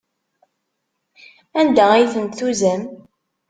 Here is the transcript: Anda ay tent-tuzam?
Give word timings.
Anda 1.59 1.85
ay 1.93 2.05
tent-tuzam? 2.13 2.81